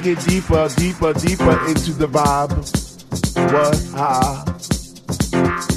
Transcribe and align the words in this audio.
get 0.00 0.18
deeper, 0.24 0.68
deeper, 0.76 1.12
deeper 1.12 1.66
into 1.68 1.92
the 1.92 2.06
vibe. 2.06 2.56
What? 3.52 3.82
Ah. 3.94 4.44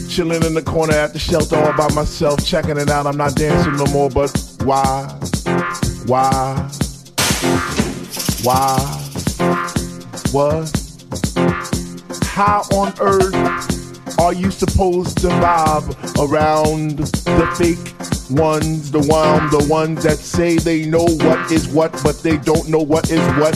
Chilling 0.09 0.43
in 0.43 0.53
the 0.53 0.61
corner 0.61 0.93
at 0.93 1.13
the 1.13 1.19
shelter 1.19 1.57
all 1.57 1.75
by 1.75 1.93
myself, 1.93 2.45
checking 2.45 2.77
it 2.77 2.89
out. 2.89 3.05
I'm 3.05 3.17
not 3.17 3.35
dancing 3.35 3.75
no 3.75 3.85
more, 3.87 4.09
but 4.09 4.29
why? 4.63 5.07
Why? 6.05 6.69
Why? 8.43 8.77
What? 10.31 10.71
How 12.23 12.61
on 12.73 12.93
earth 12.99 14.19
are 14.19 14.33
you 14.33 14.51
supposed 14.51 15.17
to 15.19 15.27
vibe 15.27 16.29
around 16.29 16.99
the 16.99 17.55
fake 17.57 17.93
ones, 18.29 18.91
the 18.91 18.99
one, 18.99 19.49
the 19.49 19.65
ones 19.69 20.03
that 20.03 20.17
say 20.17 20.57
they 20.57 20.85
know 20.85 21.05
what 21.05 21.51
is 21.51 21.67
what, 21.67 21.91
but 22.03 22.21
they 22.23 22.37
don't 22.37 22.69
know 22.69 22.79
what 22.79 23.09
is 23.11 23.21
what. 23.39 23.55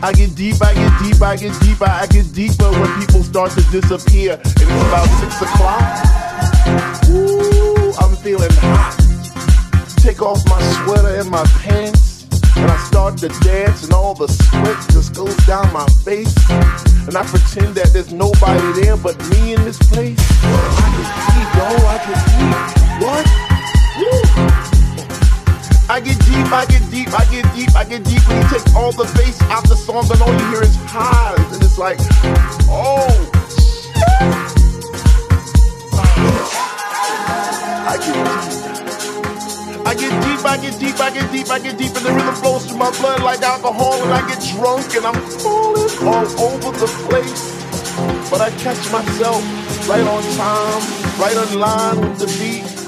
I 0.00 0.12
get 0.12 0.36
deep, 0.36 0.62
I 0.62 0.74
get 0.74 0.92
deep, 1.02 1.20
I 1.20 1.36
get 1.36 1.60
deeper, 1.60 1.84
I 1.84 2.06
get 2.06 2.32
deeper 2.32 2.70
when 2.70 3.00
people 3.00 3.22
start 3.24 3.50
to 3.52 3.62
disappear, 3.70 4.34
and 4.34 4.46
it's 4.46 4.86
about 4.86 5.08
six 5.18 5.42
o'clock. 5.42 5.82
Ooh, 7.10 7.92
I'm 7.98 8.14
feeling 8.16 8.50
hot. 8.62 8.94
Take 9.96 10.22
off 10.22 10.46
my 10.48 10.62
sweater 10.84 11.18
and 11.18 11.28
my 11.28 11.44
pants, 11.62 12.28
and 12.56 12.70
I 12.70 12.76
start 12.78 13.18
to 13.18 13.28
dance, 13.42 13.82
and 13.82 13.92
all 13.92 14.14
the 14.14 14.28
sweat 14.28 14.78
just 14.92 15.16
goes 15.16 15.36
down 15.46 15.72
my 15.72 15.86
face. 16.04 16.34
And 17.08 17.16
I 17.16 17.24
pretend 17.24 17.74
that 17.74 17.90
there's 17.92 18.12
nobody 18.12 18.80
there 18.80 18.96
but 18.96 19.18
me 19.30 19.54
in 19.54 19.64
this 19.64 19.78
place. 19.78 20.18
I 20.42 20.86
get 20.94 21.08
deep, 21.34 21.50
yo, 21.58 21.66
I 21.86 21.98
get 22.06 22.20
deep. 22.38 22.78
What? 23.02 24.44
Woo. 24.44 24.47
I 25.90 26.00
get 26.00 26.18
deep, 26.20 26.52
I 26.52 26.66
get 26.66 26.90
deep, 26.90 27.08
I 27.18 27.24
get 27.30 27.54
deep, 27.54 27.74
I 27.74 27.84
get 27.84 28.04
deep. 28.04 28.20
When 28.28 28.36
you 28.36 28.48
take 28.50 28.74
all 28.76 28.92
the 28.92 29.04
bass 29.16 29.40
out 29.48 29.66
the 29.66 29.74
song, 29.74 30.04
and 30.12 30.20
all 30.20 30.30
you 30.30 30.46
hear 30.52 30.62
is 30.62 30.76
highs, 30.84 31.40
and 31.52 31.62
it's 31.64 31.78
like, 31.78 31.98
oh. 32.68 33.08
I 37.88 37.96
get 39.96 40.12
deep. 40.22 40.44
I 40.44 40.56
get 40.58 40.78
deep, 40.78 41.00
I 41.00 41.10
get 41.10 41.32
deep, 41.32 41.50
I 41.50 41.58
get 41.58 41.78
deep, 41.78 41.96
and 41.96 42.04
the 42.04 42.12
rhythm 42.12 42.34
flows 42.34 42.66
through 42.66 42.76
my 42.76 42.90
blood 43.00 43.22
like 43.22 43.40
alcohol, 43.40 43.94
and 44.02 44.12
I 44.12 44.20
get 44.28 44.44
drunk, 44.56 44.94
and 44.94 45.06
I'm 45.06 45.16
falling 45.40 45.88
all 46.04 46.52
over 46.52 46.70
the 46.76 46.86
place. 47.08 47.56
But 48.30 48.42
I 48.42 48.50
catch 48.60 48.92
myself 48.92 49.42
right 49.88 50.04
on 50.04 50.22
time, 50.36 50.82
right 51.18 51.36
on 51.36 51.58
line 51.58 52.00
with 52.00 52.18
the 52.18 52.26
beat, 52.38 52.87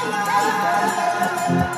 Música 0.00 1.77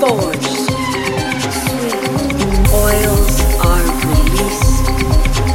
forged. 0.00 0.68
Sweet 1.66 1.94
oils 2.72 3.34
are 3.66 3.82
released 4.06 4.86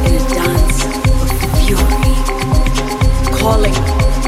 in 0.04 0.12
a 0.14 0.24
dance 0.36 0.78
of 1.22 1.28
fury, 1.60 2.16
calling 3.40 3.76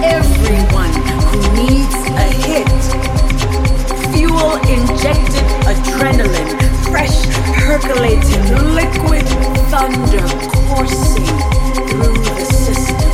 everyone 0.02 0.94
who 1.28 1.38
needs 1.60 1.98
a 2.16 2.28
hit. 2.46 2.80
Fuel 4.12 4.56
injected 4.72 5.46
adrenaline, 5.68 6.52
fresh 6.88 7.18
percolating 7.60 8.44
liquid 8.74 9.26
thunder 9.68 10.26
coursing 10.68 11.36
through 11.88 12.16
the 12.36 12.44
system. 12.64 13.10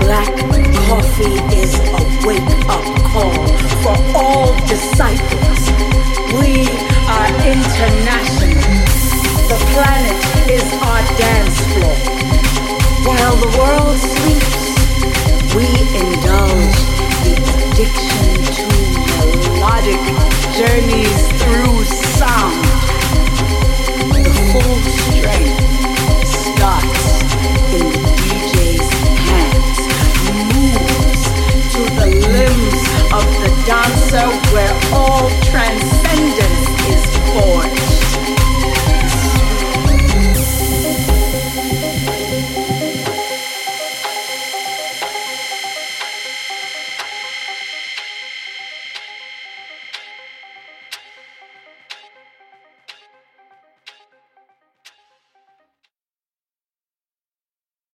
Black 0.00 0.32
coffee 0.88 1.36
is 1.60 1.74
a 1.74 2.26
wake 2.26 2.68
up 2.68 3.01
for 3.12 3.96
all 4.16 4.54
disciples. 4.66 5.60
We 6.32 6.64
are 7.12 7.28
international. 7.44 8.56
The 9.52 9.58
planet 9.72 10.20
is 10.48 10.64
our 10.80 11.02
dance 11.20 11.60
floor. 11.72 11.98
While 13.04 13.36
the 13.36 13.52
world 13.58 13.98
sleeps, 13.98 14.64
we 15.54 15.68
indulge 15.92 16.78
the 17.24 17.34
addiction 17.52 18.28
to 18.56 18.64
melodic 19.28 20.00
journeys 20.56 21.20
through 21.42 21.84
sound. 22.16 22.64
The 24.08 24.24
full 24.52 24.78
strength 24.88 25.60
starts 26.48 27.22
in 27.74 28.11
so 33.64 34.28
we're 34.52 34.80
all 34.92 35.30
transcendent. 35.40 36.51